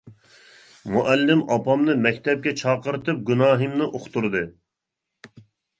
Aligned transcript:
مۇئەللىم 0.95 1.43
ئاپامنى 1.57 1.97
مەكتەپكە 2.07 2.55
چاقىرتىپ 2.63 3.21
گۇناھىمنى 3.31 3.91
ئۇقتۇردى. 3.93 4.47